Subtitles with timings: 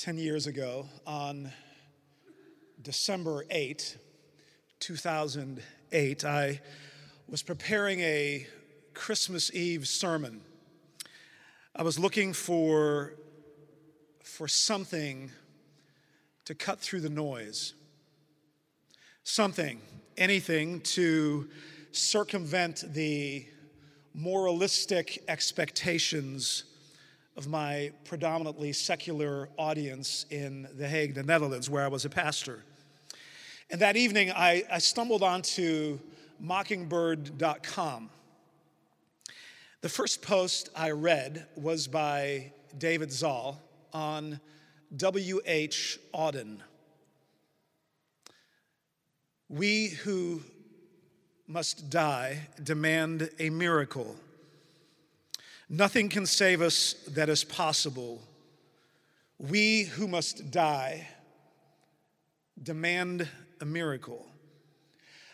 [0.00, 1.52] 10 years ago on
[2.80, 3.98] December 8,
[4.78, 6.58] 2008, I
[7.28, 8.46] was preparing a
[8.94, 10.40] Christmas Eve sermon.
[11.76, 13.12] I was looking for,
[14.24, 15.30] for something
[16.46, 17.74] to cut through the noise,
[19.22, 19.82] something,
[20.16, 21.46] anything to
[21.92, 23.44] circumvent the
[24.14, 26.64] moralistic expectations
[27.36, 32.64] of my predominantly secular audience in The Hague, the Netherlands, where I was a pastor.
[33.70, 35.98] And that evening, I, I stumbled onto
[36.40, 38.10] mockingbird.com.
[39.80, 43.62] The first post I read was by David Zahl
[43.92, 44.40] on
[44.96, 45.98] W.H.
[46.12, 46.58] Auden.
[49.48, 50.42] We who
[51.46, 54.16] must die demand a miracle.
[55.72, 58.20] Nothing can save us that is possible.
[59.38, 61.06] We who must die
[62.60, 63.28] demand
[63.60, 64.26] a miracle.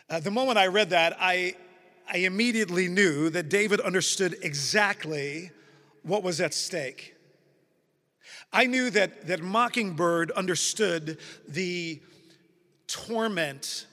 [0.07, 1.55] Uh, the moment I read that, I,
[2.07, 5.49] I immediately knew that David understood exactly
[6.03, 7.15] what was at stake.
[8.53, 11.99] I knew that, that Mockingbird understood the
[12.85, 13.87] torment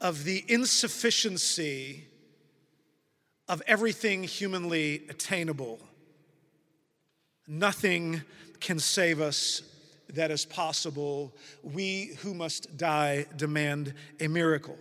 [0.00, 2.08] of the insufficiency
[3.48, 5.78] of everything humanly attainable.
[7.46, 8.22] Nothing
[8.60, 9.62] can save us
[10.10, 11.34] that is possible.
[11.62, 14.78] We who must die demand a miracle.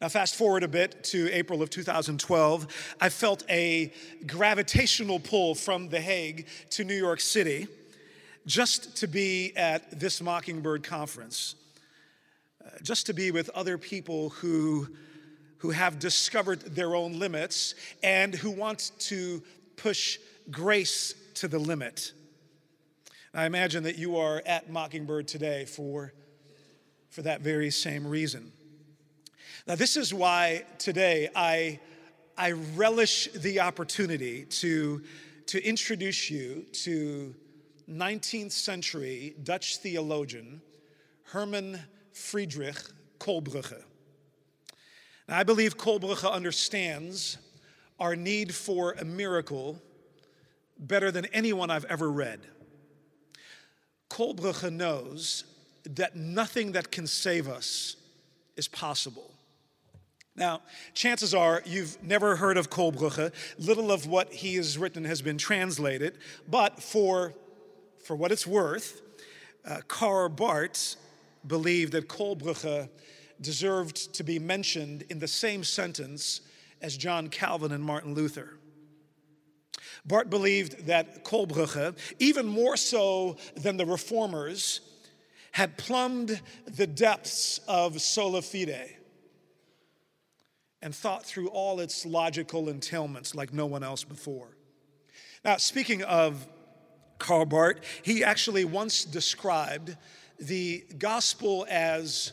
[0.00, 2.94] Now, fast forward a bit to April of 2012.
[3.00, 3.92] I felt a
[4.26, 7.68] gravitational pull from The Hague to New York City
[8.44, 11.54] just to be at this Mockingbird conference,
[12.64, 14.88] uh, just to be with other people who
[15.62, 19.40] who have discovered their own limits and who want to
[19.76, 20.18] push
[20.50, 22.12] grace to the limit.
[23.32, 26.12] I imagine that you are at Mockingbird today for,
[27.10, 28.50] for that very same reason.
[29.68, 31.78] Now, this is why today I,
[32.36, 35.00] I relish the opportunity to,
[35.46, 37.36] to introduce you to
[37.88, 40.60] 19th century Dutch theologian
[41.22, 41.78] Herman
[42.12, 42.78] Friedrich
[43.20, 43.84] Kohlbrugge.
[45.28, 47.38] Now, I believe Kohlbrugge understands
[47.98, 49.80] our need for a miracle
[50.78, 52.40] better than anyone I've ever read.
[54.10, 55.44] Kohlbrugge knows
[55.84, 57.96] that nothing that can save us
[58.56, 59.32] is possible.
[60.34, 60.62] Now,
[60.94, 63.32] chances are you've never heard of Kohlbrugge.
[63.58, 66.18] Little of what he has written has been translated,
[66.48, 67.34] but for,
[68.04, 69.02] for what it's worth,
[69.64, 70.96] uh, Karl Barth
[71.46, 72.88] believed that Kohlbrugge
[73.42, 76.40] deserved to be mentioned in the same sentence
[76.80, 78.58] as John Calvin and Martin Luther.
[80.04, 84.80] Barth believed that Kohlbrugge, even more so than the reformers,
[85.52, 88.96] had plumbed the depths of sola fide
[90.80, 94.56] and thought through all its logical entailments like no one else before.
[95.44, 96.46] Now, speaking of
[97.18, 99.96] Karl Barth, he actually once described
[100.40, 102.32] the gospel as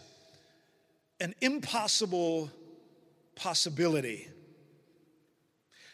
[1.19, 2.49] an impossible
[3.35, 4.27] possibility.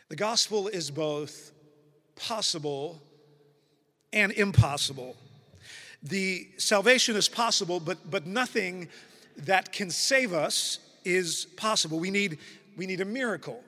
[0.10, 1.52] The gospel is both
[2.16, 3.02] possible
[4.14, 5.16] and impossible.
[6.04, 8.90] The salvation is possible, but, but nothing
[9.38, 12.00] that can save us is possible.
[12.00, 12.38] We need,
[12.78, 13.64] we need a miracle.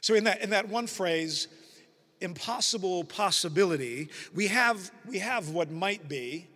[0.00, 1.48] So, in that, in that one phrase,
[2.20, 6.46] impossible possibility, we have, we have what might be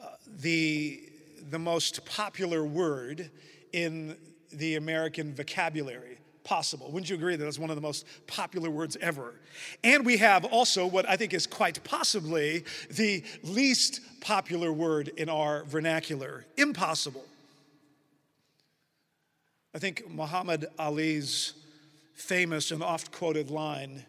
[0.00, 0.06] uh,
[0.40, 1.02] the,
[1.50, 3.30] the most popular word
[3.72, 4.16] in
[4.52, 6.90] the American vocabulary possible.
[6.92, 9.34] Wouldn't you agree that that's one of the most popular words ever?
[9.82, 15.28] And we have also what I think is quite possibly the least popular word in
[15.28, 17.24] our vernacular impossible.
[19.74, 21.52] I think Muhammad Ali's
[22.14, 24.04] famous and oft quoted line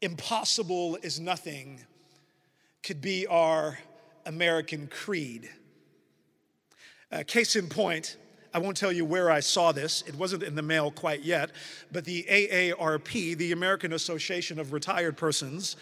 [0.00, 1.80] impossible is nothing
[2.82, 3.78] could be our
[4.26, 5.50] American creed.
[7.12, 8.16] Uh, case in point,
[8.54, 10.02] I won't tell you where I saw this.
[10.06, 11.50] It wasn't in the mail quite yet,
[11.90, 15.76] but the AARP, the American Association of Retired Persons,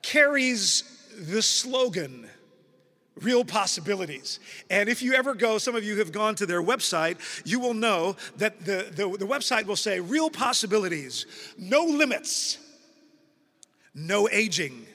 [0.00, 0.84] carries
[1.18, 2.28] the slogan,
[3.20, 4.40] real possibilities.
[4.70, 7.74] And if you ever go, some of you have gone to their website, you will
[7.74, 11.26] know that the, the, the website will say real possibilities,
[11.58, 12.58] no limits,
[13.94, 14.86] no aging,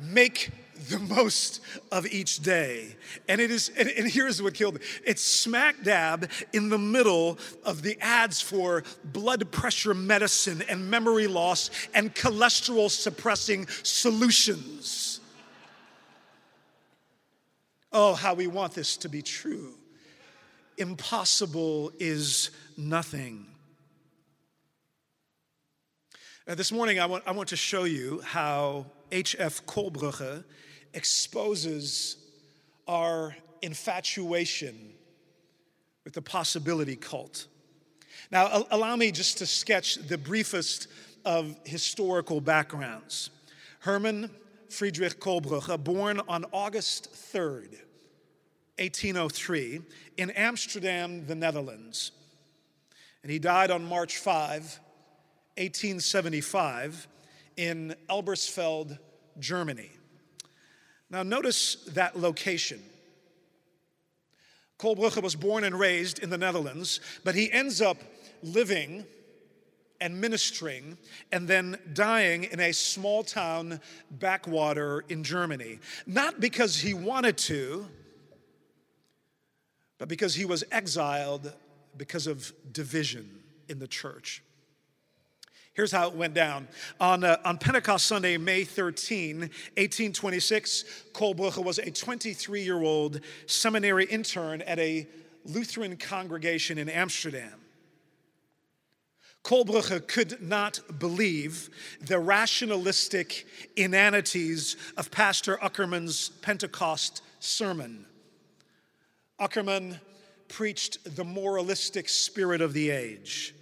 [0.00, 0.50] make
[0.88, 1.60] the most
[1.92, 2.96] of each day.
[3.28, 7.38] And it is, and, and here's what killed me It's smack dab in the middle
[7.64, 15.20] of the ads for blood pressure medicine and memory loss and cholesterol suppressing solutions.
[17.92, 19.74] Oh, how we want this to be true.
[20.78, 23.46] Impossible is nothing.
[26.46, 29.66] This morning, I want, I want to show you how H.F.
[29.66, 30.42] Kohlbrugge
[30.94, 32.16] exposes
[32.88, 34.92] our infatuation
[36.04, 37.46] with the possibility cult.
[38.30, 40.88] Now, allow me just to sketch the briefest
[41.24, 43.30] of historical backgrounds.
[43.80, 44.30] Herman
[44.68, 47.76] Friedrich Kohlbrugge, uh, born on August 3rd,
[48.78, 49.80] 1803,
[50.16, 52.12] in Amsterdam, the Netherlands.
[53.22, 54.62] And he died on March 5,
[55.58, 57.08] 1875,
[57.56, 58.98] in Elbersfeld,
[59.38, 59.90] Germany.
[61.10, 62.80] Now, notice that location.
[64.78, 67.98] Kohlbrugge was born and raised in the Netherlands, but he ends up
[68.42, 69.04] living
[70.00, 70.96] and ministering
[71.32, 73.80] and then dying in a small town
[74.10, 75.78] backwater in Germany.
[76.06, 77.86] Not because he wanted to,
[79.98, 81.52] but because he was exiled
[81.98, 83.28] because of division
[83.68, 84.42] in the church.
[85.72, 86.66] Here's how it went down.
[87.00, 94.04] On, uh, on Pentecost Sunday, May 13, 1826, Kohlbrugge was a 23 year old seminary
[94.06, 95.06] intern at a
[95.44, 97.60] Lutheran congregation in Amsterdam.
[99.44, 101.70] Kohlbrugge could not believe
[102.00, 103.46] the rationalistic
[103.76, 108.04] inanities of Pastor Uckermann's Pentecost sermon.
[109.40, 109.98] Uckermann
[110.48, 113.54] preached the moralistic spirit of the age,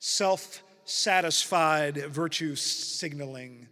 [0.00, 3.68] self satisfied virtue signaling,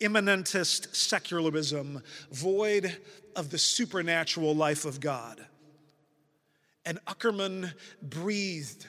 [0.00, 2.96] immanentist secularism, void
[3.36, 5.44] of the supernatural life of God.
[6.84, 7.72] And Uckermann
[8.02, 8.86] breathed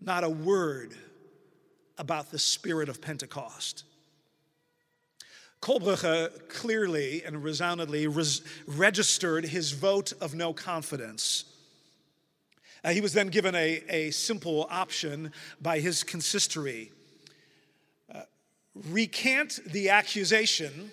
[0.00, 0.94] not a word
[1.96, 3.84] about the spirit of Pentecost.
[5.60, 11.44] Kohlbrugge clearly and resoundingly res- registered his vote of no confidence.
[12.84, 16.92] Uh, he was then given a, a simple option by his consistory
[18.14, 18.22] uh,
[18.74, 20.90] recant the accusation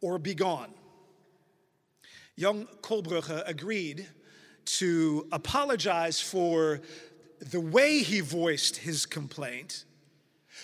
[0.00, 0.70] or be gone.
[2.36, 4.06] Young Kohlbrugge agreed
[4.64, 6.80] to apologize for
[7.40, 9.84] the way he voiced his complaint,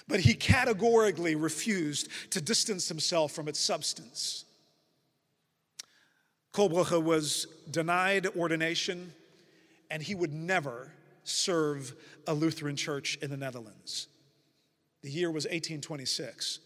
[0.08, 4.44] but he categorically refused to distance himself from its substance.
[6.52, 9.12] Kohlbrugge was denied ordination,
[9.90, 10.92] and he would never
[11.24, 11.94] serve
[12.26, 14.08] a Lutheran church in the Netherlands.
[15.02, 16.60] The year was 1826.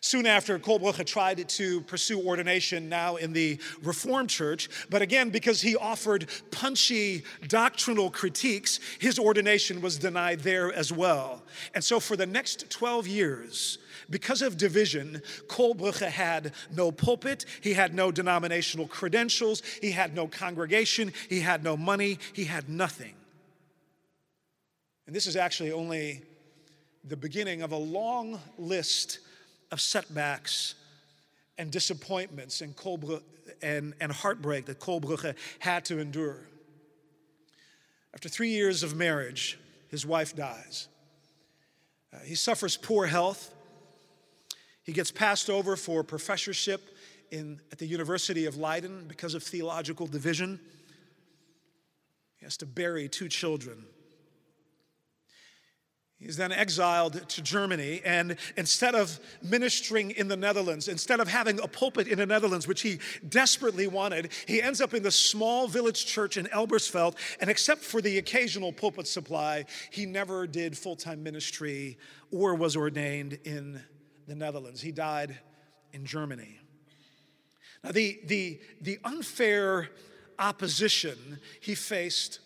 [0.00, 5.60] Soon after, Kohlbrugge tried to pursue ordination now in the Reformed Church, but again, because
[5.60, 11.42] he offered punchy doctrinal critiques, his ordination was denied there as well.
[11.74, 17.74] And so, for the next 12 years, because of division, Kohlbrugge had no pulpit, he
[17.74, 23.14] had no denominational credentials, he had no congregation, he had no money, he had nothing.
[25.06, 26.22] And this is actually only
[27.04, 29.20] the beginning of a long list
[29.70, 30.74] of setbacks
[31.58, 33.22] and disappointments and, Kohlbrugge,
[33.62, 36.48] and, and heartbreak that Kohlbrugge had to endure.
[38.14, 39.58] After three years of marriage,
[39.88, 40.88] his wife dies.
[42.12, 43.52] Uh, he suffers poor health.
[44.86, 46.96] He gets passed over for professorship
[47.30, 50.58] in, at the University of Leiden because of theological division.
[52.38, 53.84] He has to bury two children
[56.18, 61.60] He's then exiled to Germany, and instead of ministering in the Netherlands, instead of having
[61.60, 65.68] a pulpit in the Netherlands, which he desperately wanted, he ends up in the small
[65.68, 67.16] village church in Elbersfeld.
[67.38, 71.98] And except for the occasional pulpit supply, he never did full time ministry
[72.30, 73.82] or was ordained in
[74.26, 74.80] the Netherlands.
[74.80, 75.38] He died
[75.92, 76.58] in Germany.
[77.82, 79.90] Now, the, the, the unfair
[80.38, 82.40] opposition he faced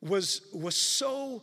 [0.00, 1.42] was, was so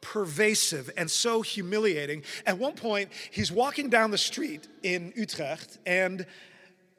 [0.00, 2.22] pervasive and so humiliating.
[2.46, 6.26] At one point, he's walking down the street in Utrecht, and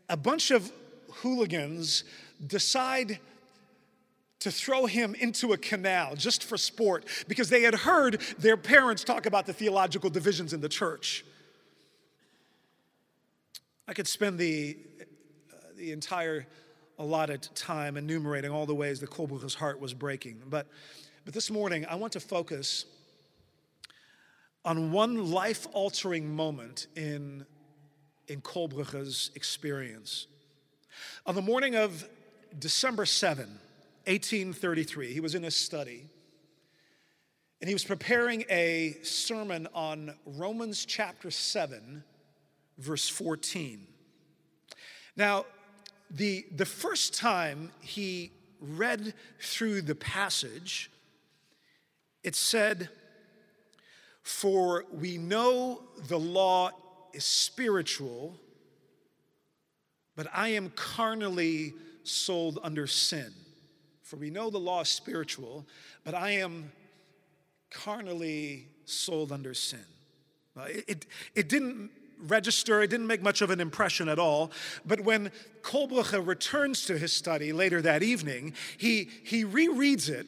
[0.10, 0.72] a bunch of
[1.12, 2.04] hooligans
[2.46, 3.20] decide
[4.40, 9.04] to throw him into a canal just for sport because they had heard their parents
[9.04, 11.26] talk about the theological divisions in the church.
[13.90, 14.78] I could spend the,
[15.52, 16.46] uh, the entire
[17.00, 20.68] allotted time enumerating all the ways that Kohlbrugge's heart was breaking, but
[21.26, 22.86] but this morning, I want to focus
[24.64, 27.46] on one life altering moment in,
[28.28, 30.28] in Kohlbrugge's experience.
[31.26, 32.08] On the morning of
[32.58, 33.46] December 7,
[34.06, 36.06] 1833, he was in his study
[37.62, 42.04] and he was preparing a sermon on Romans chapter 7,
[42.80, 43.86] verse 14.
[45.16, 45.46] Now,
[46.10, 50.90] the, the first time he read through the passage,
[52.24, 52.90] it said,
[54.24, 56.72] For we know the law
[57.14, 58.38] is spiritual,
[60.16, 63.34] but I am carnally sold under sin.
[64.04, 65.68] For we know the law is spiritual,
[66.04, 66.72] but I am
[67.70, 69.86] carnally sold under sin.
[70.58, 71.06] It, it,
[71.36, 71.92] it didn't
[72.28, 74.52] register, it didn't make much of an impression at all.
[74.86, 80.28] But when Kohlbrugge returns to his study later that evening, he, he rereads it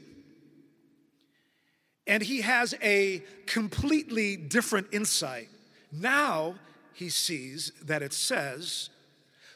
[2.08, 5.50] and he has a completely different insight.
[5.92, 6.56] Now
[6.94, 8.90] he sees that it says,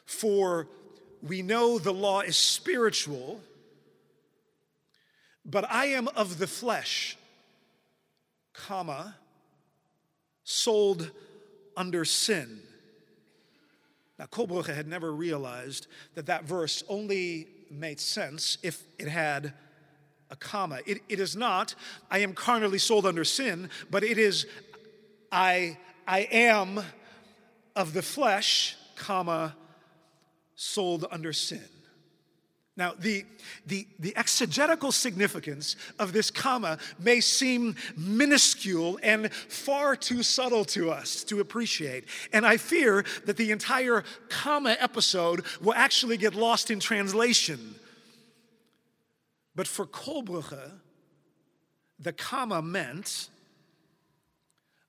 [0.06, 0.68] For
[1.22, 3.42] we know the law is spiritual,
[5.44, 7.18] but I am of the flesh,
[8.54, 9.16] comma,
[10.44, 11.12] sold
[11.78, 12.60] under sin.
[14.18, 19.54] Now, Kohlbrugge had never realized that that verse only made sense if it had
[20.30, 20.80] a comma.
[20.86, 21.76] It, it is not,
[22.10, 24.46] I am carnally sold under sin, but it is,
[25.32, 25.78] I,
[26.08, 26.82] I am
[27.76, 29.56] of the flesh, comma,
[30.56, 31.62] sold under sin.
[32.78, 33.26] Now, the,
[33.66, 40.92] the, the exegetical significance of this comma may seem minuscule and far too subtle to
[40.92, 42.06] us to appreciate.
[42.34, 47.76] And I fear that the entire comma episode will actually get lost in translation.
[49.56, 50.72] But for Kohlbrugge,
[51.98, 53.30] the comma meant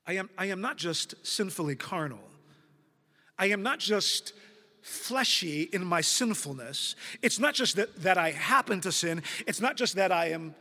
[0.09, 2.19] I am, I am not just sinfully carnal,
[3.39, 4.33] I am not just
[4.87, 6.95] fleshy in my sinfulness.
[7.21, 10.55] It's not just that, that I happen to sin, it's not just that I am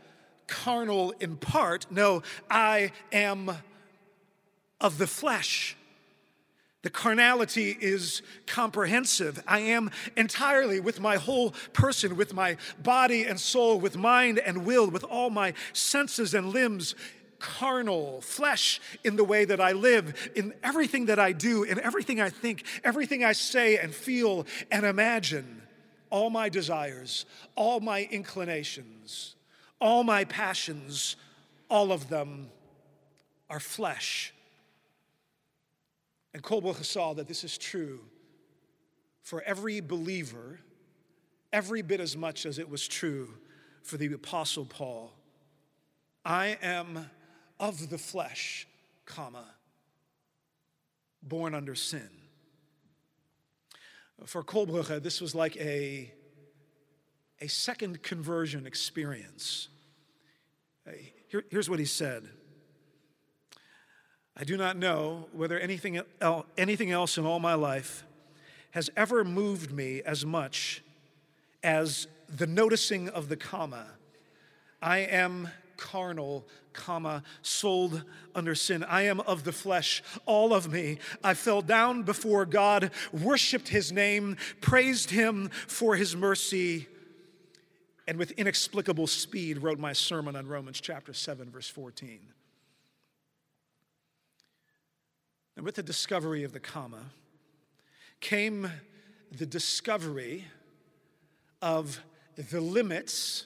[0.47, 1.85] carnal in part.
[1.91, 3.51] No, I am
[4.81, 5.77] of the flesh.
[6.81, 9.43] The carnality is comprehensive.
[9.47, 14.65] I am entirely with my whole person, with my body and soul, with mind and
[14.65, 16.95] will, with all my senses and limbs
[17.39, 22.21] carnal, flesh in the way that I live, in everything that I do, in everything
[22.21, 25.61] I think, everything I say and feel and imagine.
[26.09, 27.25] All my desires,
[27.55, 29.35] all my inclinations,
[29.81, 31.15] all my passions,
[31.69, 32.49] all of them
[33.49, 34.33] are flesh.
[36.33, 38.01] And Kohlbrugge saw that this is true
[39.21, 40.59] for every believer,
[41.51, 43.29] every bit as much as it was true
[43.83, 45.13] for the Apostle Paul.
[46.23, 47.09] I am
[47.59, 48.67] of the flesh,
[49.05, 49.45] comma,
[51.21, 52.09] born under sin.
[54.25, 56.11] For Kohlbrugge, this was like a,
[57.41, 59.69] a second conversion experience.
[61.27, 62.29] Here, here's what he said.
[64.37, 65.99] I do not know whether anything,
[66.57, 68.03] anything else in all my life
[68.71, 70.83] has ever moved me as much
[71.63, 73.85] as the noticing of the comma.
[74.81, 78.03] I am carnal, comma, sold
[78.33, 78.83] under sin.
[78.83, 80.99] I am of the flesh, all of me.
[81.23, 86.87] I fell down before God, worshiped his name, praised him for his mercy,
[88.07, 92.19] and with inexplicable speed wrote my sermon on Romans chapter 7, verse 14.
[95.57, 97.11] And with the discovery of the comma
[98.19, 98.69] came
[99.31, 100.45] the discovery
[101.61, 101.99] of
[102.35, 103.45] the limits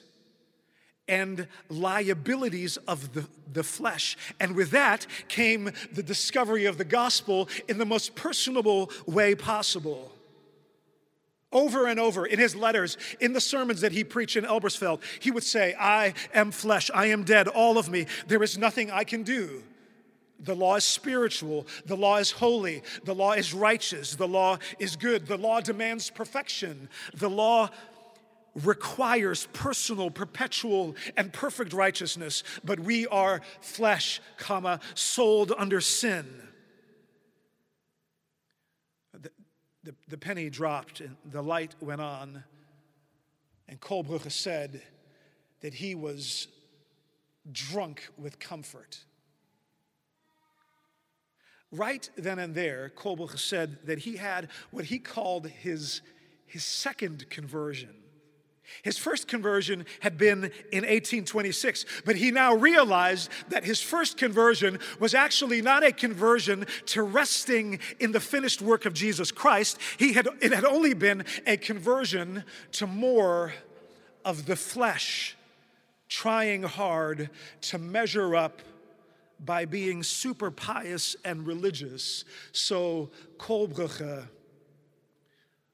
[1.10, 4.16] and liabilities of the, the flesh.
[4.38, 10.12] And with that came the discovery of the gospel in the most personable way possible.
[11.52, 15.32] Over and over in his letters, in the sermons that he preached in Elbersveld, he
[15.32, 18.06] would say, I am flesh, I am dead, all of me.
[18.28, 19.64] There is nothing I can do.
[20.38, 21.66] The law is spiritual.
[21.86, 22.82] The law is holy.
[23.04, 24.14] The law is righteous.
[24.14, 25.26] The law is good.
[25.26, 26.88] The law demands perfection.
[27.14, 27.68] The law
[28.54, 36.26] requires personal, perpetual, and perfect righteousness, but we are flesh, comma, sold under sin.
[39.12, 39.30] The,
[39.84, 42.44] the, the penny dropped and the light went on,
[43.68, 44.82] and Kohlbrugge said
[45.60, 46.48] that he was
[47.52, 48.98] drunk with comfort.
[51.72, 56.00] Right then and there, Kohlbrugge said that he had what he called his,
[56.46, 57.94] his second conversion.
[58.82, 64.78] His first conversion had been in 1826, but he now realized that his first conversion
[64.98, 69.78] was actually not a conversion to resting in the finished work of Jesus Christ.
[69.98, 73.52] He had, it had only been a conversion to more
[74.24, 75.36] of the flesh,
[76.08, 77.30] trying hard
[77.62, 78.60] to measure up
[79.44, 82.24] by being super pious and religious.
[82.52, 84.26] So Kohlbrugge uh,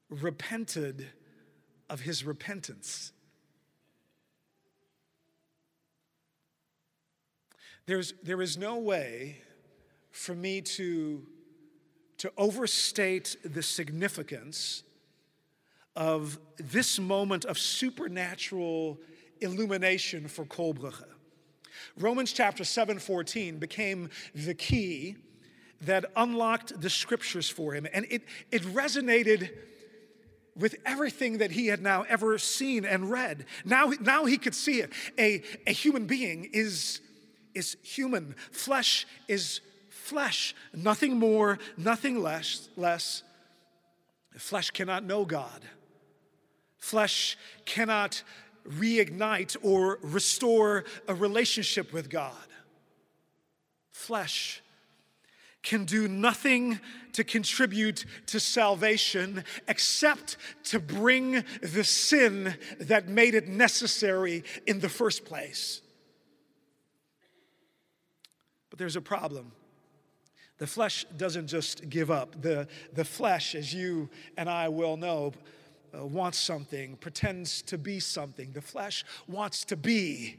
[0.08, 1.06] repented
[1.88, 3.12] of his repentance.
[7.86, 9.38] There's, there is no way
[10.10, 11.24] for me to,
[12.18, 14.82] to overstate the significance
[15.94, 18.98] of this moment of supernatural
[19.40, 20.74] illumination for Kol
[21.98, 25.16] Romans chapter 7 14 became the key
[25.82, 29.50] that unlocked the scriptures for him, and it, it resonated
[30.56, 33.44] with everything that he had now ever seen and read.
[33.64, 34.92] Now, now he could see it.
[35.18, 37.00] A, a human being is,
[37.54, 39.60] is human, flesh is
[39.90, 42.68] flesh, nothing more, nothing less.
[42.76, 43.22] less.
[44.38, 45.62] Flesh cannot know God.
[46.78, 48.22] Flesh cannot
[48.68, 52.34] reignite or restore a relationship with God.
[53.92, 54.62] Flesh
[55.66, 56.78] can do nothing
[57.12, 64.88] to contribute to salvation except to bring the sin that made it necessary in the
[64.88, 65.82] first place.
[68.70, 69.50] But there's a problem.
[70.58, 72.40] The flesh doesn't just give up.
[72.40, 75.32] The, the flesh, as you and I well know,
[75.92, 78.52] uh, wants something, pretends to be something.
[78.52, 80.36] The flesh wants to be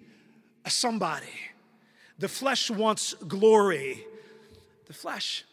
[0.64, 1.26] a somebody.
[2.18, 4.06] The flesh wants glory.
[4.88, 5.44] The flesh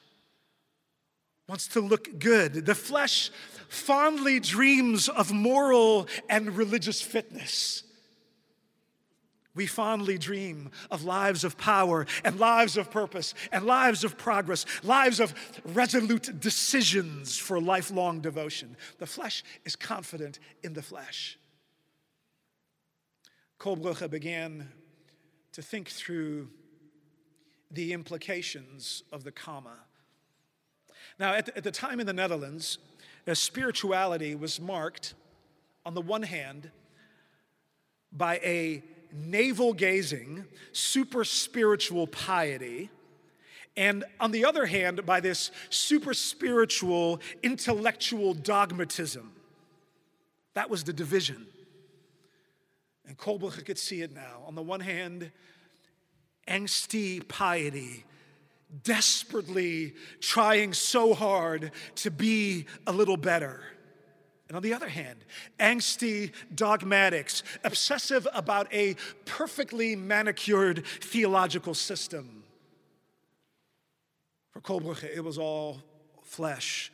[1.49, 2.67] wants to look good.
[2.67, 3.31] The flesh
[3.69, 7.83] fondly dreams of moral and religious fitness.
[9.57, 14.67] We fondly dream of lives of power and lives of purpose and lives of progress,
[14.83, 15.33] lives of
[15.65, 18.77] resolute decisions for lifelong devotion.
[18.99, 21.39] The flesh is confident in the flesh.
[23.61, 24.73] Kohlbrugge began
[25.53, 26.49] to think through
[27.71, 29.77] the implications of the comma.
[31.19, 32.79] Now, at the, at the time in the Netherlands,
[33.27, 35.15] uh, spirituality was marked,
[35.87, 36.71] on the one hand,
[38.13, 42.91] by a navel gazing, super spiritual piety,
[43.77, 49.33] and on the other hand, by this super spiritual, intellectual dogmatism.
[50.55, 51.47] That was the division.
[53.07, 54.43] And Kol could see it now.
[54.47, 55.31] On the one hand,
[56.49, 58.05] angsty piety,
[58.83, 63.61] desperately trying so hard to be a little better.
[64.49, 65.25] And on the other hand,
[65.59, 72.45] angsty dogmatics, obsessive about a perfectly manicured theological system.
[74.53, 75.83] For Kol it was all
[76.23, 76.93] flesh.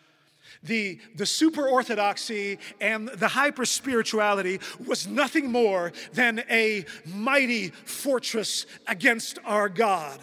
[0.62, 8.66] The, the super orthodoxy and the hyper spirituality was nothing more than a mighty fortress
[8.86, 10.20] against our God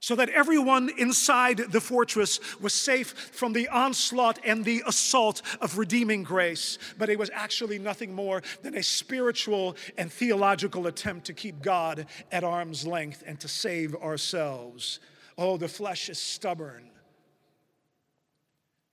[0.00, 5.76] so that everyone inside the fortress was safe from the onslaught and the assault of
[5.76, 6.78] redeeming grace.
[6.98, 12.06] But it was actually nothing more than a spiritual and theological attempt to keep God
[12.32, 15.00] at arm's length and to save ourselves.
[15.36, 16.89] Oh, the flesh is stubborn.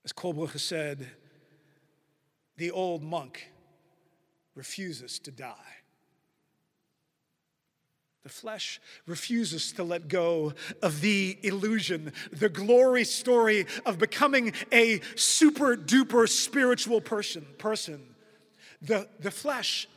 [0.07, 1.05] As Kol said,
[2.55, 3.51] the old monk
[4.55, 5.51] refuses to die.
[8.23, 15.01] The flesh refuses to let go of the illusion, the glory story of becoming a
[15.17, 17.45] super duper spiritual person.
[17.57, 18.15] person.
[18.81, 19.89] The, the flesh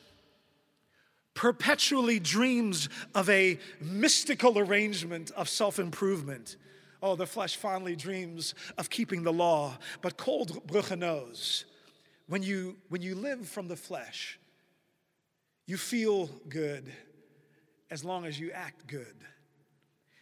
[1.35, 6.57] perpetually dreams of a mystical arrangement of self improvement.
[7.03, 11.65] Oh, the flesh fondly dreams of keeping the law, but Kohlbrugge knows
[12.27, 14.39] when you, when you live from the flesh,
[15.67, 16.93] you feel good
[17.91, 19.17] as long as you act good.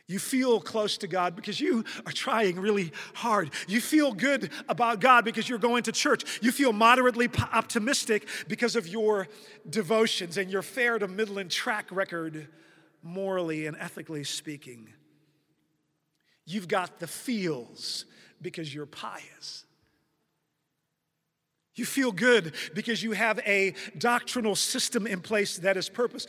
[0.06, 3.50] You feel close to God because you are trying really hard.
[3.66, 6.40] You feel good about God because you're going to church.
[6.40, 9.28] You feel moderately optimistic because of your
[9.68, 12.48] devotions and your fair to middling track record,
[13.02, 14.88] morally and ethically speaking.
[16.48, 18.06] You've got the feels
[18.40, 19.64] because you're pious.
[21.74, 26.26] You feel good because you have a doctrinal system in place that is purpose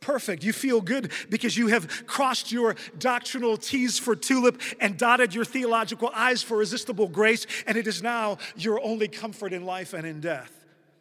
[0.00, 0.44] perfect.
[0.44, 5.44] You feel good because you have crossed your doctrinal T's for tulip and dotted your
[5.44, 10.06] theological I's for irresistible grace, and it is now your only comfort in life and
[10.06, 10.52] in death.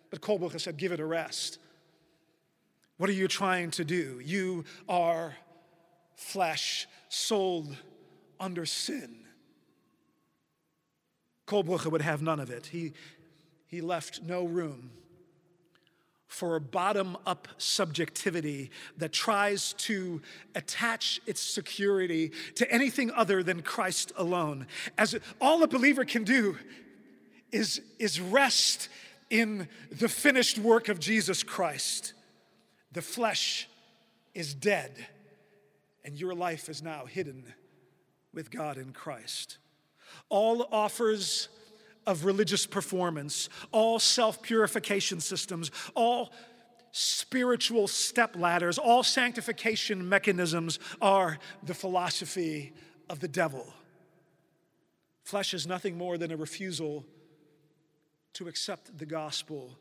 [0.09, 1.59] But Kohlbrugge said, Give it a rest.
[2.97, 4.21] What are you trying to do?
[4.23, 5.35] You are
[6.15, 7.75] flesh sold
[8.39, 9.25] under sin.
[11.45, 12.67] Kol would have none of it.
[12.67, 12.93] He,
[13.67, 14.89] he left no room
[16.27, 20.21] for a bottom up subjectivity that tries to
[20.53, 24.67] attach its security to anything other than Christ alone.
[24.97, 26.57] As all a believer can do
[27.51, 28.89] is, is rest
[29.29, 32.13] in the finished work of Jesus Christ.
[32.91, 33.69] The flesh
[34.33, 35.07] is dead,
[36.03, 37.53] and your life is now hidden
[38.35, 39.57] with God in Christ.
[40.29, 41.49] All offers
[42.05, 46.31] of religious performance, all self purification systems, all
[46.91, 52.73] spiritual step ladders, all sanctification mechanisms are the philosophy
[53.09, 53.73] of the devil.
[55.23, 57.03] Flesh is nothing more than a refusal
[58.33, 59.71] to accept the gospel.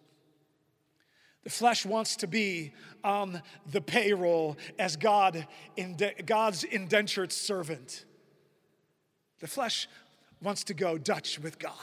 [1.43, 2.73] The flesh wants to be
[3.05, 5.47] on the payroll as God,
[6.25, 8.07] God's indentured servant.
[9.45, 9.91] The flesh
[10.41, 11.75] wants to go Dutch with God.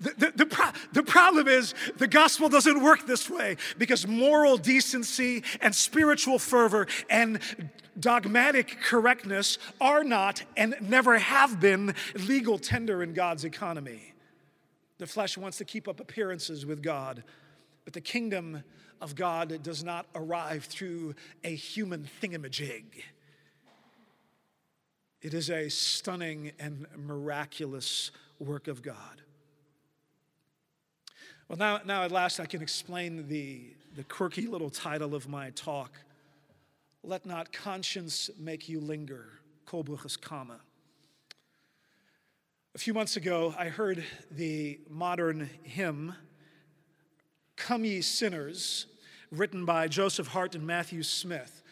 [0.00, 4.56] The, the, the, pro- the, problem is the gospel doesn't work this way because moral
[4.56, 7.38] decency and spiritual fervor and
[8.00, 14.14] dogmatic correctness are not and never have been legal tender in God's economy.
[14.96, 17.24] The flesh wants to keep up appearances with God,
[17.84, 18.64] but the kingdom
[19.02, 22.84] of God does not arrive through a human thingamajig.
[25.20, 29.22] It is a stunning and miraculous work of God.
[31.48, 35.50] Well, now, now at last I can explain the, the quirky little title of my
[35.50, 35.98] talk.
[37.02, 39.26] Let not conscience make you linger.
[39.66, 40.60] Kohlbrugge's comma.
[42.76, 46.14] A few months ago, I heard the modern hymn,
[47.56, 48.86] Come Ye Sinners,
[49.30, 51.62] written by Joseph Hart and Matthew Smith.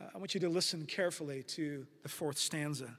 [0.00, 2.96] Uh, I want you to listen carefully to the fourth stanza.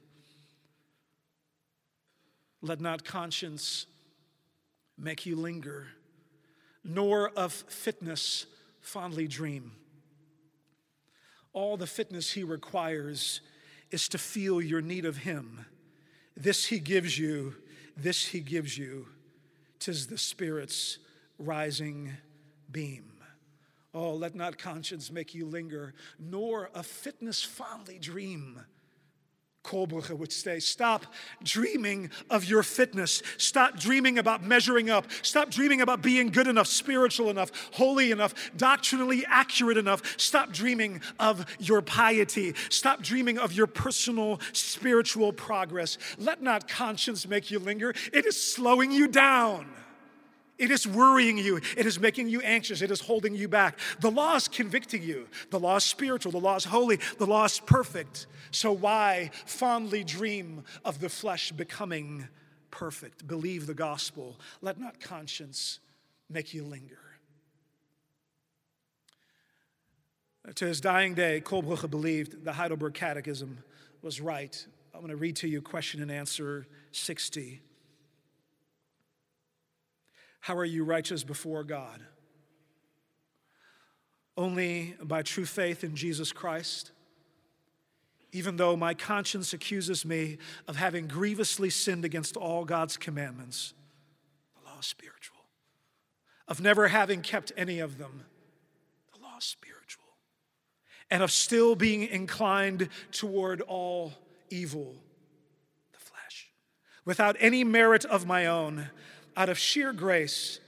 [2.62, 3.86] Let not conscience
[4.98, 5.86] make you linger
[6.84, 8.46] nor of fitness
[8.80, 9.72] fondly dream.
[11.52, 13.40] All the fitness he requires
[13.90, 15.66] is to feel your need of him.
[16.36, 17.56] This he gives you,
[17.96, 19.08] this he gives you.
[19.78, 20.98] Tis the Spirit's
[21.38, 22.12] rising
[22.72, 23.04] beam.
[23.92, 28.60] Oh, let not conscience make you linger, nor a fitness fondly dream.
[29.62, 31.04] Kohlbrugge would say, Stop
[31.42, 33.22] dreaming of your fitness.
[33.36, 35.06] Stop dreaming about measuring up.
[35.22, 40.18] Stop dreaming about being good enough, spiritual enough, holy enough, doctrinally accurate enough.
[40.18, 42.54] Stop dreaming of your piety.
[42.70, 45.98] Stop dreaming of your personal spiritual progress.
[46.16, 49.66] Let not conscience make you linger, it is slowing you down.
[50.60, 51.56] It is worrying you.
[51.56, 52.82] It is making you anxious.
[52.82, 53.78] It is holding you back.
[54.00, 55.26] The law is convicting you.
[55.48, 56.32] The law is spiritual.
[56.32, 56.98] The law is holy.
[57.16, 58.26] The law is perfect.
[58.50, 62.28] So why fondly dream of the flesh becoming
[62.70, 63.26] perfect?
[63.26, 64.38] Believe the gospel.
[64.60, 65.80] Let not conscience
[66.28, 66.98] make you linger.
[70.54, 73.58] To his dying day, Kohlbrugge believed the Heidelberg Catechism
[74.02, 74.66] was right.
[74.92, 77.62] I'm going to read to you question and answer 60.
[80.40, 82.00] How are you righteous before God?
[84.36, 86.92] Only by true faith in Jesus Christ.
[88.32, 93.74] Even though my conscience accuses me of having grievously sinned against all God's commandments,
[94.54, 95.36] the law is spiritual,
[96.48, 98.24] of never having kept any of them,
[99.12, 100.04] the law is spiritual,
[101.10, 104.12] and of still being inclined toward all
[104.48, 104.94] evil,
[105.92, 106.52] the flesh,
[107.04, 108.90] without any merit of my own
[109.36, 110.60] out of sheer grace,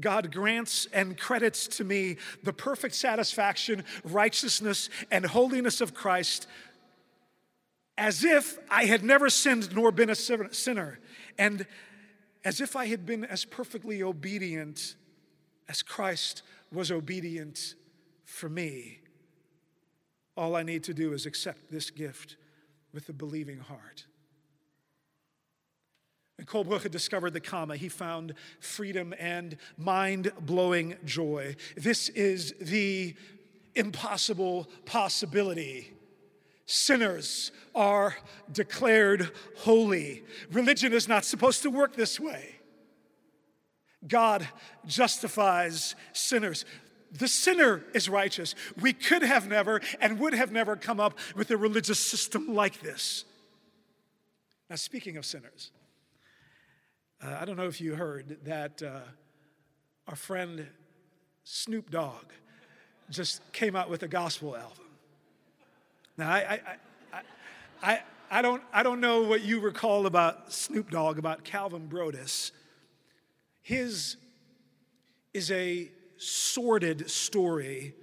[0.00, 6.46] God grants and credits to me the perfect satisfaction, righteousness, and holiness of Christ
[7.98, 10.98] as if I had never sinned nor been a sinner,
[11.38, 11.66] and
[12.44, 14.96] as if I had been as perfectly obedient
[15.68, 17.74] as Christ was obedient
[18.24, 19.00] for me.
[20.36, 22.36] All I need to do is accept this gift
[22.92, 24.06] with a believing heart.
[26.42, 31.54] When Kohlbrugge discovered the comma, he found freedom and mind blowing joy.
[31.76, 33.14] This is the
[33.76, 35.92] impossible possibility.
[36.66, 38.16] Sinners are
[38.50, 40.24] declared holy.
[40.50, 42.56] Religion is not supposed to work this way.
[44.08, 44.48] God
[44.84, 46.64] justifies sinners.
[47.12, 48.56] The sinner is righteous.
[48.80, 52.80] We could have never and would have never come up with a religious system like
[52.80, 53.26] this.
[54.68, 55.70] Now, speaking of sinners,
[57.22, 59.00] uh, I don't know if you heard that uh,
[60.08, 60.66] our friend
[61.44, 62.32] Snoop Dogg
[63.10, 64.86] just came out with a gospel album.
[66.16, 66.60] Now, I, I,
[67.12, 67.22] I,
[67.82, 72.52] I, I, don't, I don't know what you recall about Snoop Dogg, about Calvin Broadus.
[73.62, 74.16] His
[75.32, 77.94] is a sordid story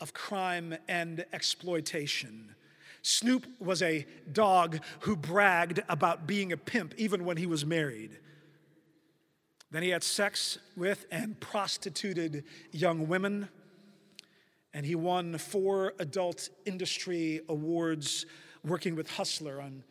[0.00, 2.54] of crime and exploitation
[3.04, 8.18] Snoop was a dog who bragged about being a pimp even when he was married.
[9.74, 13.48] Then he had sex with and prostituted young women.
[14.72, 18.24] And he won four adult industry awards
[18.64, 19.82] working with Hustler on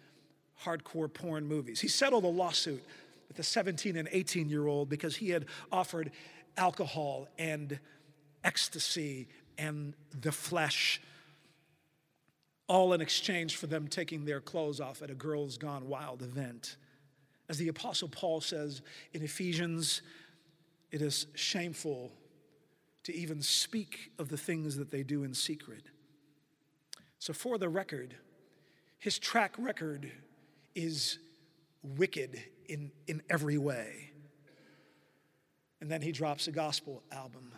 [0.64, 1.82] hardcore porn movies.
[1.82, 2.82] He settled a lawsuit
[3.28, 6.12] with a 17 and 18 year old because he had offered
[6.56, 7.78] alcohol and
[8.46, 11.02] ecstasy and the flesh
[12.70, 16.78] all in exchange for them taking their clothes off at a Girls Gone Wild event.
[17.54, 18.82] As the Apostle Paul says
[19.14, 20.02] in Ephesians,
[20.90, 22.12] it is shameful
[23.04, 25.84] to even speak of the things that they do in secret.
[27.20, 28.16] So, for the record,
[28.98, 30.12] his track record
[30.74, 31.20] is
[31.84, 34.10] wicked in, in every way.
[35.80, 37.52] And then he drops a gospel album.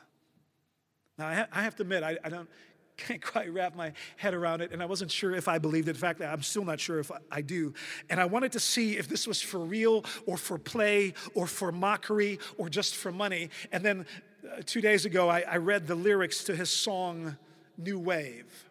[1.17, 2.49] Now, I, ha- I have to admit, I don't
[3.07, 5.91] can't quite wrap my head around it, and I wasn't sure if I believed it.
[5.91, 7.73] In fact, I'm still not sure if I do.
[8.09, 11.71] And I wanted to see if this was for real or for play or for
[11.71, 13.49] mockery or just for money.
[13.71, 14.05] And then
[14.45, 17.37] uh, two days ago, I, I read the lyrics to his song,
[17.77, 18.65] New Wave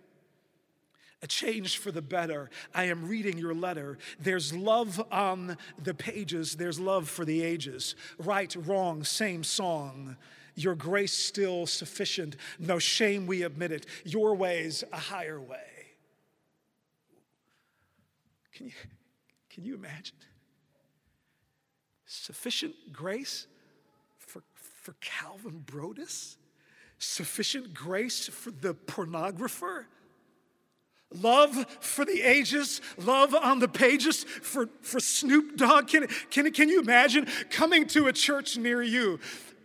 [1.22, 2.50] a change for the better.
[2.74, 3.96] I am reading your letter.
[4.20, 7.96] There's love on the pages, there's love for the ages.
[8.18, 10.18] Right, wrong, same song.
[10.54, 12.36] Your grace still sufficient.
[12.58, 13.86] No shame, we admit it.
[14.04, 15.58] Your ways, a higher way.
[18.52, 18.72] Can you,
[19.50, 20.16] can you imagine?
[22.06, 23.48] Sufficient grace
[24.18, 26.36] for, for Calvin Broadus?
[26.98, 29.86] Sufficient grace for the pornographer?
[31.12, 35.86] Love for the ages, love on the pages for, for Snoop Dogg.
[35.86, 39.20] Can, can, can you imagine coming to a church near you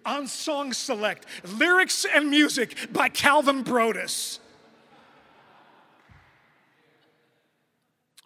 [0.09, 1.25] on Song Select,
[1.57, 4.39] lyrics and music by Calvin Broadus.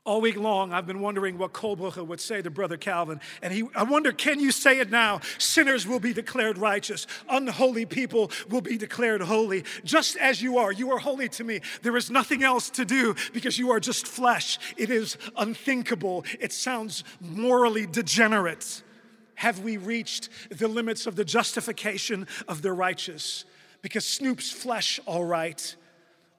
[0.06, 3.22] All week long, I've been wondering what Kohlbrugge would say to Brother Calvin.
[3.42, 5.22] And he, I wonder, can you say it now?
[5.38, 7.08] Sinners will be declared righteous.
[7.30, 9.64] Unholy people will be declared holy.
[9.86, 11.62] Just as you are, you are holy to me.
[11.84, 14.60] There is nothing else to do because you are just flesh.
[14.76, 16.26] It is unthinkable.
[16.38, 18.84] It sounds morally degenerate.
[19.36, 23.46] Have we reached the limits of the justification of the righteous?
[23.82, 25.76] Because Snoop's flesh, all right,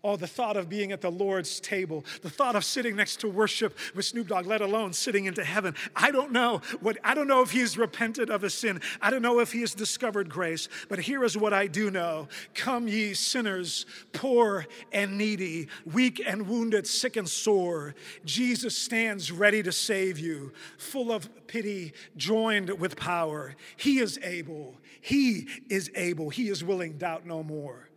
[0.06, 3.28] Oh, the thought of being at the Lord's table, the thought of sitting next to
[3.28, 5.74] worship with Snoop Dogg, let alone sitting into heaven.
[5.96, 8.82] I don't know what I don't know if he's repented of his sin.
[9.00, 12.28] I don't know if he has discovered grace, but here is what I do know.
[12.54, 17.94] Come ye sinners, poor and needy, weak and wounded, sick and sore.
[18.26, 23.56] Jesus stands ready to save you, full of pity, joined with power.
[23.78, 24.76] He is able.
[25.00, 26.28] He is able.
[26.28, 27.88] He is willing, doubt no more.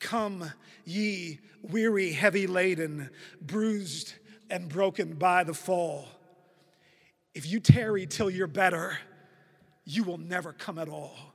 [0.00, 0.52] Come,
[0.84, 4.14] ye weary, heavy laden, bruised
[4.50, 6.06] and broken by the fall.
[7.34, 8.98] If you tarry till you're better,
[9.84, 11.34] you will never come at all.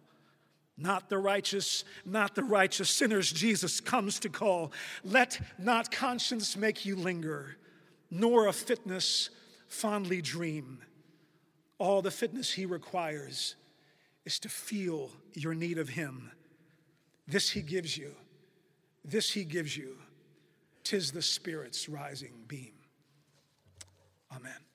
[0.77, 4.71] Not the righteous, not the righteous sinners Jesus comes to call.
[5.03, 7.57] Let not conscience make you linger,
[8.09, 9.29] nor a fitness
[9.67, 10.79] fondly dream.
[11.79, 13.55] All the fitness he requires
[14.25, 16.31] is to feel your need of him.
[17.27, 18.15] This he gives you.
[19.03, 19.97] This he gives you.
[20.83, 22.73] Tis the Spirit's rising beam.
[24.35, 24.68] Amen.